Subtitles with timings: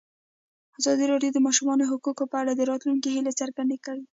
[0.79, 4.03] ازادي راډیو د د ماشومانو حقونه په اړه د راتلونکي هیلې څرګندې کړې.